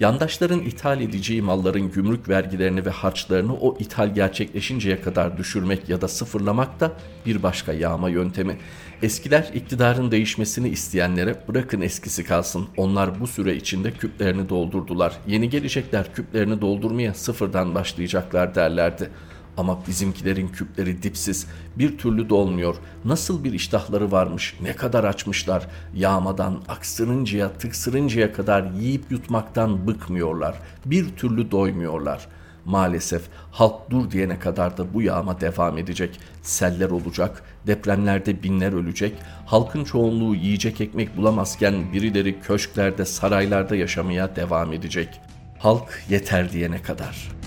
Yandaşların 0.00 0.60
ithal 0.60 1.00
edeceği 1.00 1.42
malların 1.42 1.90
gümrük 1.90 2.28
vergilerini 2.28 2.86
ve 2.86 2.90
harçlarını 2.90 3.54
o 3.54 3.78
ithal 3.78 4.14
gerçekleşinceye 4.14 5.00
kadar 5.00 5.38
düşürmek 5.38 5.88
ya 5.88 6.00
da 6.00 6.08
sıfırlamak 6.08 6.80
da 6.80 6.92
bir 7.26 7.42
başka 7.42 7.72
yağma 7.72 8.08
yöntemi. 8.08 8.58
Eskiler 9.02 9.50
iktidarın 9.54 10.10
değişmesini 10.10 10.68
isteyenlere 10.68 11.36
bırakın 11.48 11.80
eskisi 11.80 12.24
kalsın. 12.24 12.68
Onlar 12.76 13.20
bu 13.20 13.26
süre 13.26 13.56
içinde 13.56 13.90
küplerini 13.90 14.48
doldurdular. 14.48 15.16
Yeni 15.26 15.50
gelecekler 15.50 16.14
küplerini 16.14 16.60
doldurmaya 16.60 17.14
sıfırdan 17.14 17.74
başlayacaklar 17.74 18.54
derlerdi. 18.54 19.10
Ama 19.56 19.78
bizimkilerin 19.86 20.48
küpleri 20.48 21.02
dipsiz, 21.02 21.46
bir 21.78 21.98
türlü 21.98 22.28
dolmuyor. 22.28 22.76
Nasıl 23.04 23.44
bir 23.44 23.52
iştahları 23.52 24.12
varmış, 24.12 24.56
ne 24.62 24.76
kadar 24.76 25.04
açmışlar. 25.04 25.66
Yağmadan, 25.94 26.62
aksırıncaya, 26.68 27.52
tıksırıncaya 27.52 28.32
kadar 28.32 28.70
yiyip 28.80 29.10
yutmaktan 29.10 29.86
bıkmıyorlar. 29.86 30.54
Bir 30.84 31.16
türlü 31.16 31.50
doymuyorlar. 31.50 32.26
Maalesef 32.64 33.22
halk 33.52 33.90
dur 33.90 34.10
diyene 34.10 34.38
kadar 34.38 34.76
da 34.76 34.94
bu 34.94 35.02
yağma 35.02 35.40
devam 35.40 35.78
edecek. 35.78 36.20
Seller 36.42 36.90
olacak, 36.90 37.42
depremlerde 37.66 38.42
binler 38.42 38.72
ölecek. 38.72 39.14
Halkın 39.46 39.84
çoğunluğu 39.84 40.34
yiyecek 40.34 40.80
ekmek 40.80 41.16
bulamazken 41.16 41.92
birileri 41.92 42.40
köşklerde, 42.40 43.04
saraylarda 43.04 43.76
yaşamaya 43.76 44.36
devam 44.36 44.72
edecek. 44.72 45.20
Halk 45.58 46.02
yeter 46.08 46.52
diyene 46.52 46.82
kadar.'' 46.82 47.45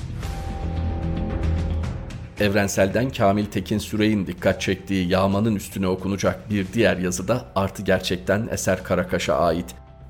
Evrensel'den 2.40 3.10
Kamil 3.10 3.46
Tekin 3.46 3.78
Sürey'in 3.78 4.28
dikkat 4.28 4.62
çektiği 4.62 5.08
yağmanın 5.08 5.56
üstüne 5.56 5.88
okunacak 5.88 6.50
bir 6.50 6.74
diğer 6.74 6.98
yazıda 6.98 7.46
artı 7.56 7.84
gerçekten 7.84 8.48
Eser 8.52 8.84
Karakaş'a 8.84 9.36
ait. 9.36 9.66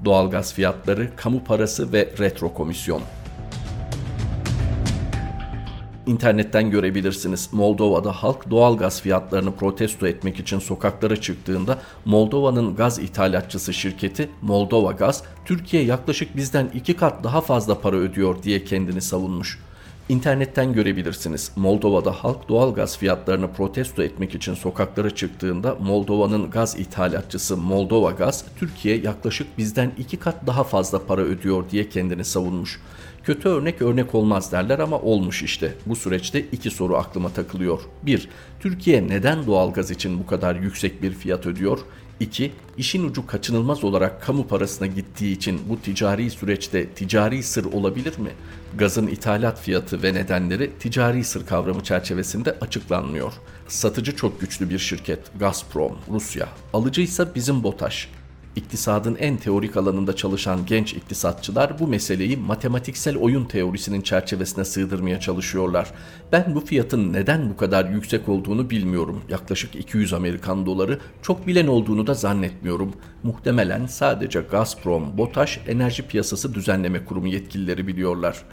Doğalgaz 0.05 0.53
fiyatları, 0.53 1.15
kamu 1.15 1.43
parası 1.43 1.93
ve 1.93 2.09
retro 2.19 2.53
komisyon. 2.53 3.01
İnternetten 6.07 6.71
görebilirsiniz. 6.71 7.49
Moldova'da 7.51 8.11
halk 8.11 8.49
doğal 8.49 8.77
gaz 8.77 9.01
fiyatlarını 9.01 9.55
protesto 9.55 10.07
etmek 10.07 10.39
için 10.39 10.59
sokaklara 10.59 11.21
çıktığında 11.21 11.77
Moldova'nın 12.05 12.75
gaz 12.75 12.99
ithalatçısı 12.99 13.73
şirketi 13.73 14.29
Moldova 14.41 14.91
Gaz, 14.91 15.23
Türkiye 15.45 15.83
yaklaşık 15.83 16.35
bizden 16.35 16.69
iki 16.73 16.95
kat 16.95 17.23
daha 17.23 17.41
fazla 17.41 17.81
para 17.81 17.95
ödüyor 17.95 18.43
diye 18.43 18.63
kendini 18.63 19.01
savunmuş. 19.01 19.59
İnternetten 20.09 20.73
görebilirsiniz. 20.73 21.51
Moldova'da 21.55 22.11
halk 22.11 22.49
doğal 22.49 22.73
gaz 22.73 22.97
fiyatlarını 22.97 23.53
protesto 23.53 24.03
etmek 24.03 24.35
için 24.35 24.53
sokaklara 24.53 25.09
çıktığında 25.15 25.75
Moldova'nın 25.75 26.49
gaz 26.49 26.79
ithalatçısı 26.79 27.57
Moldova 27.57 28.11
Gaz, 28.11 28.45
Türkiye 28.59 28.97
yaklaşık 28.97 29.57
bizden 29.57 29.91
iki 29.97 30.17
kat 30.17 30.47
daha 30.47 30.63
fazla 30.63 31.05
para 31.05 31.21
ödüyor 31.21 31.63
diye 31.71 31.89
kendini 31.89 32.25
savunmuş. 32.25 32.79
Kötü 33.23 33.49
örnek 33.49 33.81
örnek 33.81 34.15
olmaz 34.15 34.51
derler 34.51 34.79
ama 34.79 34.99
olmuş 34.99 35.43
işte. 35.43 35.73
Bu 35.85 35.95
süreçte 35.95 36.45
iki 36.51 36.71
soru 36.71 36.95
aklıma 36.95 37.29
takılıyor. 37.29 37.79
1. 38.03 38.29
Türkiye 38.59 39.07
neden 39.07 39.45
doğalgaz 39.45 39.91
için 39.91 40.19
bu 40.19 40.25
kadar 40.25 40.55
yüksek 40.55 41.01
bir 41.03 41.11
fiyat 41.11 41.45
ödüyor? 41.45 41.79
2. 42.19 42.51
İşin 42.77 43.09
ucu 43.09 43.27
kaçınılmaz 43.27 43.83
olarak 43.83 44.21
kamu 44.21 44.47
parasına 44.47 44.87
gittiği 44.87 45.35
için 45.35 45.61
bu 45.69 45.79
ticari 45.81 46.29
süreçte 46.29 46.89
ticari 46.89 47.43
sır 47.43 47.65
olabilir 47.65 48.17
mi? 48.17 48.31
Gazın 48.77 49.07
ithalat 49.07 49.61
fiyatı 49.61 50.03
ve 50.03 50.13
nedenleri 50.13 50.71
ticari 50.79 51.23
sır 51.23 51.45
kavramı 51.45 51.83
çerçevesinde 51.83 52.57
açıklanmıyor. 52.61 53.33
Satıcı 53.67 54.15
çok 54.15 54.41
güçlü 54.41 54.69
bir 54.69 54.79
şirket, 54.79 55.19
Gazprom, 55.39 55.97
Rusya. 56.09 56.49
Alıcıysa 56.73 57.35
bizim 57.35 57.63
BOTAŞ. 57.63 58.09
İktisadın 58.55 59.15
en 59.15 59.37
teorik 59.37 59.77
alanında 59.77 60.15
çalışan 60.15 60.65
genç 60.65 60.93
iktisatçılar 60.93 61.79
bu 61.79 61.87
meseleyi 61.87 62.37
matematiksel 62.37 63.17
oyun 63.17 63.45
teorisinin 63.45 64.01
çerçevesine 64.01 64.65
sığdırmaya 64.65 65.19
çalışıyorlar. 65.19 65.91
Ben 66.31 66.55
bu 66.55 66.59
fiyatın 66.59 67.13
neden 67.13 67.49
bu 67.49 67.57
kadar 67.57 67.89
yüksek 67.89 68.29
olduğunu 68.29 68.69
bilmiyorum. 68.69 69.21
Yaklaşık 69.29 69.75
200 69.75 70.13
Amerikan 70.13 70.65
doları 70.65 70.99
çok 71.21 71.47
bilen 71.47 71.67
olduğunu 71.67 72.07
da 72.07 72.13
zannetmiyorum. 72.13 72.93
Muhtemelen 73.23 73.85
sadece 73.85 74.41
Gazprom, 74.41 75.17
BOTAŞ 75.17 75.59
Enerji 75.67 76.07
Piyasası 76.07 76.53
Düzenleme 76.53 77.05
Kurumu 77.05 77.27
yetkilileri 77.27 77.87
biliyorlar 77.87 78.43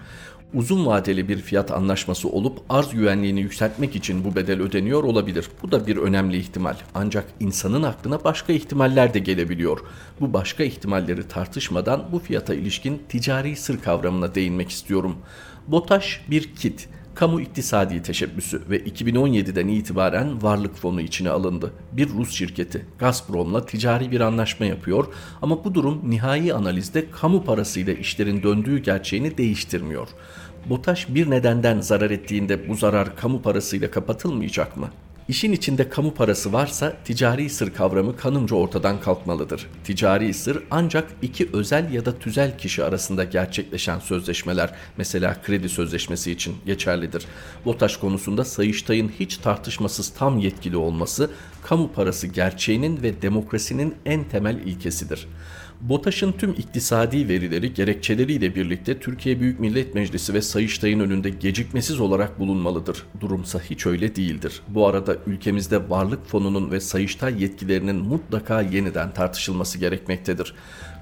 uzun 0.57 0.87
vadeli 0.87 1.29
bir 1.29 1.39
fiyat 1.39 1.71
anlaşması 1.71 2.29
olup 2.29 2.59
arz 2.69 2.91
güvenliğini 2.91 3.41
yükseltmek 3.41 3.97
için 3.97 4.25
bu 4.25 4.35
bedel 4.35 4.61
ödeniyor 4.61 5.05
olabilir. 5.05 5.49
Bu 5.63 5.73
da 5.73 5.87
bir 5.87 5.97
önemli 5.97 6.37
ihtimal. 6.37 6.77
Ancak 6.95 7.25
insanın 7.41 7.83
aklına 7.83 8.25
başka 8.25 8.53
ihtimaller 8.53 9.15
de 9.15 9.19
gelebiliyor. 9.19 9.81
Bu 10.21 10.33
başka 10.33 10.65
ihtimalleri 10.65 11.29
tartışmadan 11.29 12.09
bu 12.13 12.19
fiyata 12.19 12.55
ilişkin 12.55 13.03
ticari 13.09 13.57
sır 13.57 13.81
kavramına 13.81 14.35
değinmek 14.35 14.71
istiyorum. 14.71 15.17
BOTAŞ 15.69 16.21
bir 16.31 16.55
kit 16.55 16.89
kamu 17.17 17.41
iktisadi 17.41 18.03
teşebbüsü 18.03 18.63
ve 18.71 18.79
2017'den 18.79 19.69
itibaren 19.69 20.43
varlık 20.43 20.77
fonu 20.77 21.01
içine 21.01 21.31
alındı. 21.31 21.73
Bir 21.93 22.09
Rus 22.09 22.31
şirketi 22.31 22.87
Gazprom'la 22.99 23.67
ticari 23.67 24.11
bir 24.11 24.21
anlaşma 24.21 24.67
yapıyor 24.67 25.07
ama 25.43 25.65
bu 25.65 25.75
durum 25.75 26.11
nihai 26.11 26.55
analizde 26.55 27.11
kamu 27.11 27.45
parasıyla 27.45 27.93
işlerin 27.93 28.43
döndüğü 28.43 28.79
gerçeğini 28.79 29.39
değiştirmiyor. 29.39 30.09
BOTAŞ 30.71 31.09
bir 31.09 31.31
nedenden 31.31 31.81
zarar 31.81 32.11
ettiğinde 32.11 32.69
bu 32.69 32.75
zarar 32.75 33.17
kamu 33.17 33.43
parasıyla 33.43 33.91
kapatılmayacak 33.91 34.77
mı? 34.77 34.91
İşin 35.29 35.53
içinde 35.53 35.89
kamu 35.89 36.15
parası 36.15 36.53
varsa 36.53 36.97
ticari 37.05 37.51
sır 37.51 37.75
kavramı 37.75 38.17
kanımca 38.17 38.57
ortadan 38.57 39.01
kalkmalıdır. 39.01 39.67
Ticari 39.85 40.35
sır 40.35 40.63
ancak 40.71 41.09
iki 41.23 41.49
özel 41.53 41.93
ya 41.93 42.05
da 42.05 42.19
tüzel 42.19 42.59
kişi 42.59 42.85
arasında 42.85 43.25
gerçekleşen 43.25 43.99
sözleşmeler, 43.99 44.75
mesela 44.97 45.43
kredi 45.43 45.69
sözleşmesi 45.69 46.33
için 46.33 46.57
geçerlidir. 46.67 47.25
BOTAŞ 47.65 47.97
konusunda 47.97 48.45
Sayıştay'ın 48.45 49.13
hiç 49.21 49.37
tartışmasız 49.37 50.09
tam 50.09 50.39
yetkili 50.39 50.77
olması, 50.77 51.31
kamu 51.63 51.93
parası 51.93 52.27
gerçeğinin 52.27 53.03
ve 53.03 53.23
demokrasinin 53.23 53.95
en 54.05 54.25
temel 54.25 54.57
ilkesidir. 54.57 55.29
BOTAŞ'ın 55.81 56.33
tüm 56.33 56.51
iktisadi 56.51 57.29
verileri 57.29 57.75
gerekçeleriyle 57.75 58.55
birlikte 58.55 58.99
Türkiye 58.99 59.41
Büyük 59.41 59.61
Millet 59.61 59.95
Meclisi 59.95 60.35
ve 60.35 60.43
Sayıştay'ın 60.43 61.01
önünde 61.01 61.31
gecikmesiz 61.31 62.01
olarak 62.01 62.39
bulunmalıdır. 62.39 63.03
Durumsa 63.21 63.61
hiç 63.61 63.87
öyle 63.87 64.17
değildir. 64.17 64.63
Bu 64.69 64.87
arada 64.87 65.17
ülkemizde 65.27 65.91
varlık 65.91 66.27
fonunun 66.27 66.71
ve 66.71 66.81
Sayıştay 66.81 67.43
yetkilerinin 67.43 67.97
mutlaka 67.97 68.63
yeniden 68.63 69.15
tartışılması 69.15 69.79
gerekmektedir. 69.79 70.55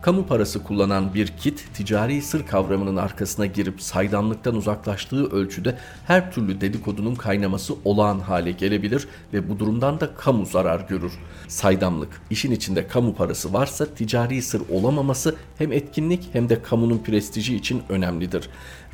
Kamu 0.05 0.27
parası 0.27 0.63
kullanan 0.63 1.15
bir 1.15 1.27
kit 1.27 1.65
ticari 1.75 2.23
sır 2.23 2.47
kavramının 2.47 2.97
arkasına 2.97 3.47
girip 3.47 3.83
saydamlıktan 3.83 4.55
uzaklaştığı 4.55 5.31
ölçüde 5.31 5.79
her 6.07 6.33
türlü 6.33 6.61
dedikodunun 6.61 7.15
kaynaması 7.15 7.75
olağan 7.85 8.19
hale 8.19 8.53
gelebilir 8.53 9.09
ve 9.33 9.49
bu 9.49 9.59
durumdan 9.59 10.01
da 10.01 10.15
kamu 10.15 10.47
zarar 10.47 10.81
görür. 10.81 11.13
Saydamlık, 11.49 12.21
işin 12.31 12.51
içinde 12.51 12.87
kamu 12.87 13.15
parası 13.15 13.53
varsa 13.53 13.87
ticari 13.87 14.43
sır 14.43 14.63
olamaması 14.71 15.37
hem 15.59 15.73
etkinlik 15.73 16.29
hem 16.33 16.49
de 16.49 16.63
kamunun 16.63 16.99
prestiji 16.99 17.57
için 17.57 17.83
önemlidir. 17.89 18.49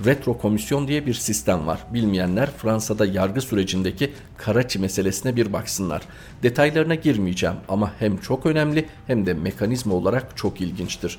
Retro 0.04 0.38
komisyon 0.38 0.88
diye 0.88 1.06
bir 1.06 1.14
sistem 1.14 1.66
var. 1.66 1.80
Bilmeyenler 1.94 2.50
Fransa'da 2.50 3.06
yargı 3.06 3.40
sürecindeki 3.40 4.12
Karaçi 4.36 4.78
meselesine 4.78 5.36
bir 5.36 5.52
baksınlar. 5.52 6.02
Detaylarına 6.42 6.94
girmeyeceğim 6.94 7.56
ama 7.68 7.92
hem 7.98 8.16
çok 8.16 8.46
önemli 8.46 8.86
hem 9.06 9.26
de 9.26 9.34
mekanizma 9.34 9.94
olarak 9.94 10.36
çok 10.36 10.60
ilginçtir. 11.00 11.18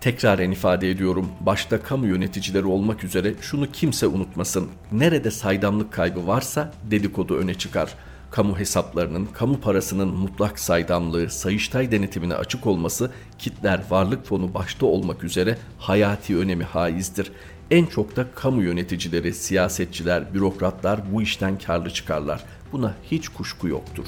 Tekraren 0.00 0.50
ifade 0.50 0.90
ediyorum, 0.90 1.28
başta 1.40 1.82
kamu 1.82 2.06
yöneticileri 2.06 2.66
olmak 2.66 3.04
üzere 3.04 3.34
şunu 3.40 3.72
kimse 3.72 4.06
unutmasın. 4.06 4.68
Nerede 4.92 5.30
saydamlık 5.30 5.92
kaybı 5.92 6.26
varsa 6.26 6.72
dedikodu 6.90 7.36
öne 7.36 7.54
çıkar.'' 7.54 7.96
kamu 8.30 8.58
hesaplarının, 8.58 9.26
kamu 9.26 9.60
parasının 9.60 10.08
mutlak 10.08 10.58
saydamlığı, 10.58 11.30
sayıştay 11.30 11.90
denetimine 11.90 12.34
açık 12.34 12.66
olması 12.66 13.10
kitler 13.38 13.80
varlık 13.90 14.26
fonu 14.26 14.54
başta 14.54 14.86
olmak 14.86 15.24
üzere 15.24 15.58
hayati 15.78 16.36
önemi 16.36 16.64
haizdir. 16.64 17.32
En 17.70 17.86
çok 17.86 18.16
da 18.16 18.26
kamu 18.34 18.62
yöneticileri, 18.62 19.34
siyasetçiler, 19.34 20.34
bürokratlar 20.34 21.00
bu 21.12 21.22
işten 21.22 21.58
karlı 21.58 21.90
çıkarlar. 21.90 22.44
Buna 22.72 22.94
hiç 23.10 23.28
kuşku 23.28 23.68
yoktur. 23.68 24.06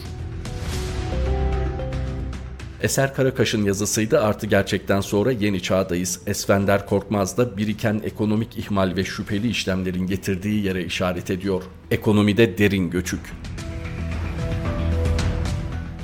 Eser 2.82 3.14
Karakaş'ın 3.14 3.64
yazısıydı 3.64 4.20
artı 4.20 4.46
gerçekten 4.46 5.00
sonra 5.00 5.32
yeni 5.32 5.62
çağdayız. 5.62 6.20
Esfender 6.26 6.86
Korkmaz 6.86 7.36
da 7.36 7.56
biriken 7.56 8.00
ekonomik 8.04 8.58
ihmal 8.58 8.96
ve 8.96 9.04
şüpheli 9.04 9.48
işlemlerin 9.48 10.06
getirdiği 10.06 10.64
yere 10.64 10.84
işaret 10.84 11.30
ediyor. 11.30 11.62
Ekonomide 11.90 12.58
derin 12.58 12.90
göçük. 12.90 13.20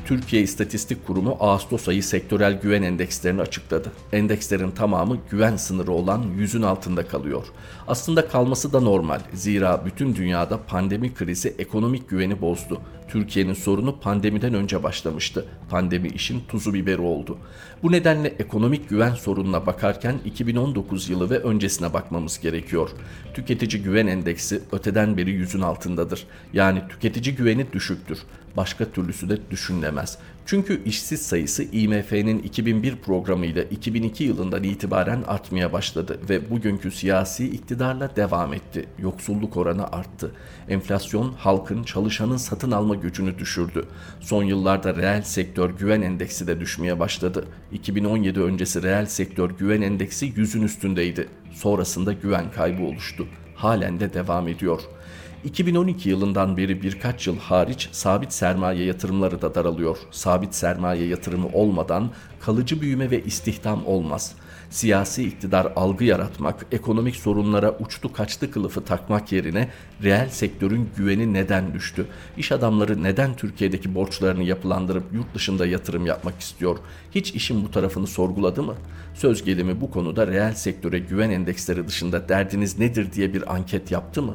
Türkiye 0.07 0.43
İstatistik 0.43 1.07
Kurumu 1.07 1.37
Ağustos 1.41 1.89
ayı 1.89 2.03
sektörel 2.03 2.61
güven 2.61 2.83
endekslerini 2.83 3.41
açıkladı. 3.41 3.93
Endekslerin 4.13 4.71
tamamı 4.71 5.19
güven 5.31 5.57
sınırı 5.57 5.93
olan 5.93 6.25
yüzün 6.37 6.63
altında 6.63 7.07
kalıyor. 7.09 7.47
Aslında 7.89 8.29
kalması 8.29 8.73
da 8.73 8.81
normal. 8.81 9.21
Zira 9.35 9.83
bütün 9.87 10.17
dünyada 10.17 10.59
pandemi 10.67 11.15
krizi 11.15 11.55
ekonomik 11.59 12.09
güveni 12.09 12.41
bozdu. 12.41 12.81
Türkiye'nin 13.13 13.55
sorunu 13.55 14.01
pandemiden 14.01 14.55
önce 14.55 14.83
başlamıştı. 14.83 15.47
Pandemi 15.71 16.09
işin 16.09 16.41
tuzu 16.49 16.75
biberi 16.75 17.01
oldu. 17.01 17.39
Bu 17.83 17.93
nedenle 17.93 18.29
ekonomik 18.29 18.89
güven 18.89 19.15
sorununa 19.15 19.67
bakarken 19.67 20.15
2019 20.25 21.11
yılı 21.11 21.31
ve 21.31 21.39
öncesine 21.39 21.93
bakmamız 21.93 22.41
gerekiyor. 22.41 22.91
Tüketici 23.35 23.83
güven 23.83 24.07
endeksi 24.07 24.61
öteden 24.73 25.17
beri 25.17 25.31
yüzün 25.31 25.61
altındadır. 25.61 26.27
Yani 26.53 26.83
tüketici 26.89 27.37
güveni 27.37 27.73
düşüktür. 27.73 28.19
Başka 28.57 28.85
türlüsü 28.85 29.29
de 29.29 29.39
düşünülemez. 29.51 30.19
Çünkü 30.47 30.85
işsiz 30.85 31.23
sayısı 31.23 31.63
IMF'nin 31.63 32.39
2001 32.39 32.97
programıyla 32.97 33.63
2002 33.63 34.25
yılından 34.25 34.63
itibaren 34.63 35.23
artmaya 35.23 35.73
başladı 35.73 36.21
ve 36.29 36.51
bugünkü 36.51 36.91
siyasi 36.91 37.49
iktidarla 37.49 38.17
devam 38.17 38.55
etti. 38.55 38.87
Yoksulluk 38.99 39.57
oranı 39.57 39.87
arttı. 39.93 40.33
Enflasyon 40.69 41.33
halkın, 41.33 41.83
çalışanın 41.83 42.37
satın 42.37 42.71
alma 42.71 42.95
gücünü 42.95 43.39
düşürdü. 43.39 43.85
Son 44.21 44.43
yıllarda 44.43 44.97
reel 44.97 45.23
sektör 45.23 45.71
güven 45.71 46.03
endeksi 46.03 46.47
de 46.47 46.61
düşmeye 46.61 47.01
başladı. 47.01 47.45
2017 47.73 48.41
öncesi 48.41 48.83
reel 48.83 49.07
sektör 49.07 49.51
güven 49.51 49.83
endeksi 49.83 50.33
yüzün 50.37 50.63
üstündeydi. 50.63 51.29
Sonrasında 51.53 52.13
güven 52.13 52.51
kaybı 52.51 52.83
oluştu. 52.83 53.27
Halen 53.55 54.01
de 54.01 54.15
devam 54.15 54.49
ediyor.'' 54.49 55.02
2012 55.45 56.09
yılından 56.09 56.57
beri 56.57 56.83
birkaç 56.83 57.27
yıl 57.27 57.39
hariç 57.39 57.89
sabit 57.93 58.33
sermaye 58.33 58.85
yatırımları 58.85 59.43
da 59.43 59.55
daralıyor. 59.55 59.99
Sabit 60.11 60.55
sermaye 60.55 61.07
yatırımı 61.07 61.49
olmadan 61.53 62.11
kalıcı 62.41 62.81
büyüme 62.81 63.11
ve 63.11 63.25
istihdam 63.25 63.87
olmaz 63.87 64.35
siyasi 64.73 65.25
iktidar 65.25 65.73
algı 65.77 66.05
yaratmak, 66.05 66.67
ekonomik 66.73 67.17
sorunlara 67.17 67.77
uçtu 67.79 68.13
kaçtı 68.13 68.51
kılıfı 68.51 68.85
takmak 68.85 69.33
yerine 69.33 69.69
reel 70.03 70.29
sektörün 70.29 70.91
güveni 70.97 71.33
neden 71.33 71.75
düştü? 71.75 72.07
İş 72.37 72.53
adamları 72.53 73.03
neden 73.03 73.37
Türkiye'deki 73.37 73.95
borçlarını 73.95 74.43
yapılandırıp 74.43 75.05
yurt 75.13 75.35
dışında 75.35 75.67
yatırım 75.67 76.07
yapmak 76.07 76.41
istiyor? 76.41 76.79
Hiç 77.15 77.35
işin 77.35 77.65
bu 77.65 77.71
tarafını 77.71 78.07
sorguladı 78.07 78.63
mı? 78.63 78.75
Söz 79.15 79.45
gelimi 79.45 79.81
bu 79.81 79.91
konuda 79.91 80.27
reel 80.27 80.55
sektöre 80.55 80.99
güven 80.99 81.31
endeksleri 81.31 81.89
dışında 81.89 82.29
derdiniz 82.29 82.79
nedir 82.79 83.13
diye 83.13 83.35
bir 83.35 83.55
anket 83.55 83.91
yaptı 83.91 84.23
mı? 84.23 84.35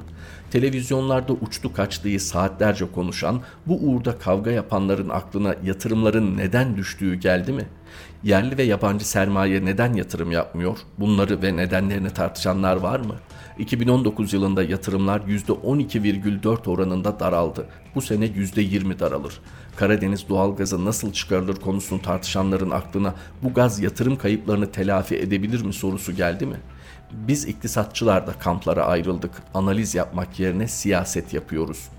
Televizyonlarda 0.51 1.33
uçtu 1.33 1.73
kaçtığı 1.73 2.19
saatlerce 2.19 2.91
konuşan, 2.91 3.41
bu 3.65 3.79
uğurda 3.79 4.17
kavga 4.17 4.51
yapanların 4.51 5.10
aklına 5.10 5.55
yatırımların 5.65 6.38
neden 6.38 6.77
düştüğü 6.77 7.15
geldi 7.15 7.51
mi? 7.51 7.65
Yerli 8.23 8.57
ve 8.57 8.63
yabancı 8.63 9.10
sermaye 9.10 9.65
neden 9.65 9.93
yatırım 9.93 10.31
yapmıyor? 10.31 10.77
Bunları 10.99 11.41
ve 11.41 11.55
nedenlerini 11.55 12.10
tartışanlar 12.10 12.75
var 12.75 12.99
mı? 12.99 13.15
2019 13.60 14.33
yılında 14.33 14.63
yatırımlar 14.63 15.19
%12,4 15.19 16.69
oranında 16.69 17.19
daraldı. 17.19 17.67
Bu 17.95 18.01
sene 18.01 18.25
%20 18.25 18.99
daralır. 18.99 19.39
Karadeniz 19.75 20.29
doğalgazı 20.29 20.86
nasıl 20.86 21.13
çıkarılır 21.13 21.55
konusunu 21.55 22.01
tartışanların 22.01 22.69
aklına 22.69 23.15
bu 23.43 23.53
gaz 23.53 23.79
yatırım 23.79 24.15
kayıplarını 24.15 24.71
telafi 24.71 25.15
edebilir 25.17 25.65
mi 25.65 25.73
sorusu 25.73 26.15
geldi 26.15 26.45
mi? 26.45 26.57
Biz 27.12 27.46
iktisatçılar 27.46 28.28
da 28.28 28.34
kamplara 28.34 28.86
ayrıldık. 28.86 29.32
Analiz 29.54 29.96
yapmak 29.96 30.39
yerine 30.39 30.67
siyaset 30.67 31.34
yapıyoruz. 31.34 31.89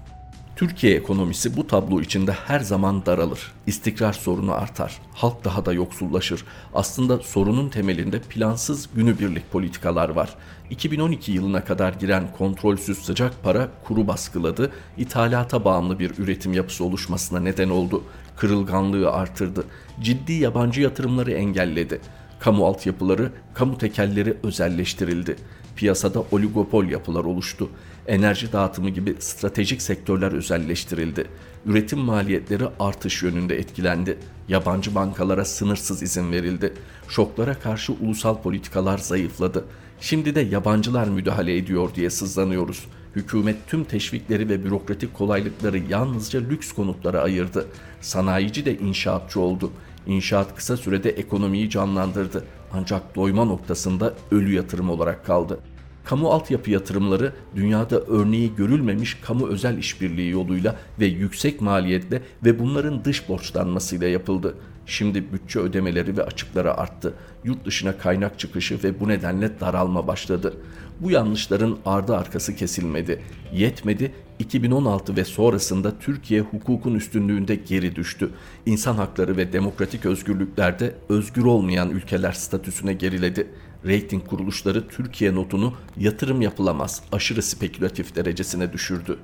Türkiye 0.58 0.94
ekonomisi 0.94 1.56
bu 1.56 1.66
tablo 1.66 2.00
içinde 2.00 2.32
her 2.32 2.60
zaman 2.60 3.06
daralır. 3.06 3.52
İstikrar 3.66 4.12
sorunu 4.12 4.52
artar. 4.52 4.98
Halk 5.14 5.44
daha 5.44 5.66
da 5.66 5.72
yoksullaşır. 5.72 6.44
Aslında 6.74 7.18
sorunun 7.18 7.68
temelinde 7.68 8.20
plansız 8.20 8.88
günübirlik 8.94 9.52
politikalar 9.52 10.08
var. 10.08 10.34
2012 10.70 11.32
yılına 11.32 11.64
kadar 11.64 11.92
giren 11.92 12.24
kontrolsüz 12.38 12.98
sıcak 12.98 13.42
para 13.42 13.68
kuru 13.84 14.08
baskıladı. 14.08 14.70
İthalata 14.96 15.64
bağımlı 15.64 15.98
bir 15.98 16.18
üretim 16.18 16.52
yapısı 16.52 16.84
oluşmasına 16.84 17.40
neden 17.40 17.68
oldu. 17.68 18.04
Kırılganlığı 18.36 19.10
artırdı. 19.10 19.64
Ciddi 20.00 20.32
yabancı 20.32 20.80
yatırımları 20.80 21.32
engelledi. 21.32 22.00
Kamu 22.40 22.66
altyapıları, 22.66 23.32
kamu 23.54 23.78
tekelleri 23.78 24.36
özelleştirildi. 24.42 25.36
Piyasada 25.76 26.24
oligopol 26.30 26.84
yapılar 26.84 27.24
oluştu. 27.24 27.70
Enerji 28.06 28.52
dağıtımı 28.52 28.90
gibi 28.90 29.16
stratejik 29.18 29.82
sektörler 29.82 30.32
özelleştirildi. 30.32 31.24
Üretim 31.66 31.98
maliyetleri 31.98 32.64
artış 32.80 33.22
yönünde 33.22 33.58
etkilendi. 33.58 34.18
Yabancı 34.48 34.94
bankalara 34.94 35.44
sınırsız 35.44 36.02
izin 36.02 36.32
verildi. 36.32 36.72
Şoklara 37.08 37.54
karşı 37.54 37.92
ulusal 37.92 38.42
politikalar 38.42 38.98
zayıfladı. 38.98 39.64
Şimdi 40.00 40.34
de 40.34 40.40
yabancılar 40.40 41.08
müdahale 41.08 41.56
ediyor 41.56 41.94
diye 41.94 42.10
sızlanıyoruz. 42.10 42.84
Hükümet 43.16 43.56
tüm 43.66 43.84
teşvikleri 43.84 44.48
ve 44.48 44.64
bürokratik 44.64 45.14
kolaylıkları 45.14 45.78
yalnızca 45.78 46.40
lüks 46.40 46.72
konutlara 46.72 47.20
ayırdı. 47.20 47.66
Sanayici 48.00 48.64
de 48.64 48.78
inşaatçı 48.78 49.40
oldu. 49.40 49.72
İnşaat 50.08 50.56
kısa 50.56 50.76
sürede 50.76 51.10
ekonomiyi 51.10 51.70
canlandırdı. 51.70 52.44
Ancak 52.72 53.16
doyma 53.16 53.44
noktasında 53.44 54.14
ölü 54.30 54.54
yatırım 54.54 54.90
olarak 54.90 55.26
kaldı. 55.26 55.58
Kamu 56.04 56.28
altyapı 56.28 56.70
yatırımları 56.70 57.32
dünyada 57.56 58.00
örneği 58.00 58.54
görülmemiş 58.56 59.14
kamu 59.14 59.48
özel 59.48 59.78
işbirliği 59.78 60.30
yoluyla 60.30 60.76
ve 61.00 61.06
yüksek 61.06 61.60
maliyetle 61.60 62.22
ve 62.44 62.58
bunların 62.58 63.04
dış 63.04 63.28
borçlanmasıyla 63.28 64.08
yapıldı. 64.08 64.54
Şimdi 64.86 65.32
bütçe 65.32 65.58
ödemeleri 65.58 66.16
ve 66.16 66.24
açıkları 66.24 66.74
arttı. 66.74 67.14
Yurt 67.44 67.64
dışına 67.64 67.98
kaynak 67.98 68.38
çıkışı 68.38 68.82
ve 68.84 69.00
bu 69.00 69.08
nedenle 69.08 69.60
daralma 69.60 70.06
başladı. 70.06 70.54
Bu 71.00 71.10
yanlışların 71.10 71.78
ardı 71.86 72.16
arkası 72.16 72.56
kesilmedi. 72.56 73.22
Yetmedi, 73.52 74.12
2016 74.38 75.16
ve 75.16 75.24
sonrasında 75.24 75.98
Türkiye 75.98 76.40
hukukun 76.40 76.94
üstünlüğünde 76.94 77.54
geri 77.54 77.96
düştü. 77.96 78.30
İnsan 78.66 78.94
hakları 78.94 79.36
ve 79.36 79.52
demokratik 79.52 80.06
özgürlüklerde 80.06 80.94
özgür 81.08 81.44
olmayan 81.44 81.90
ülkeler 81.90 82.32
statüsüne 82.32 82.92
geriledi. 82.92 83.46
Rating 83.86 84.26
kuruluşları 84.26 84.88
Türkiye 84.88 85.34
notunu 85.34 85.74
yatırım 85.96 86.42
yapılamaz, 86.42 87.02
aşırı 87.12 87.42
spekülatif 87.42 88.16
derecesine 88.16 88.72
düşürdü. 88.72 89.18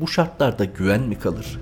Bu 0.00 0.08
şartlarda 0.08 0.64
güven 0.64 1.02
mi 1.02 1.18
kalır? 1.18 1.58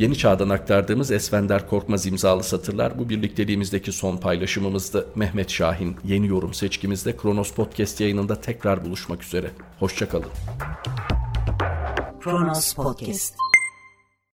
Yeni 0.00 0.18
Çağ'dan 0.18 0.48
aktardığımız 0.48 1.10
Esvender 1.10 1.68
Korkmaz 1.68 2.06
imzalı 2.06 2.42
satırlar 2.42 2.98
bu 2.98 3.08
birlikteliğimizdeki 3.08 3.92
son 3.92 4.16
paylaşımımızdı. 4.16 5.06
Mehmet 5.14 5.50
Şahin 5.50 5.96
yeni 6.04 6.26
yorum 6.26 6.54
seçkimizde 6.54 7.16
Kronos 7.16 7.52
Podcast 7.52 8.00
yayınında 8.00 8.40
tekrar 8.40 8.84
buluşmak 8.84 9.24
üzere. 9.24 9.50
Hoşçakalın. 9.78 10.28
Kronos 12.20 12.74
Podcast 12.74 13.49